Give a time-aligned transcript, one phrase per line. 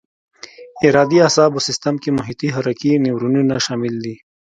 [0.87, 4.15] ارادي اعصابو سیستم کې محیطي حرکي نیورونونه شامل دي.